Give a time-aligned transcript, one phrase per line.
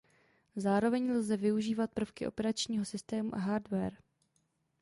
[0.55, 3.97] Zároveň lze využívat prvky operačního systému a hardware.